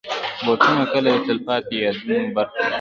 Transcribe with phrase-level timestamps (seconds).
[0.45, 2.67] بوټونه کله د تلپاتې یادونو برخه وي.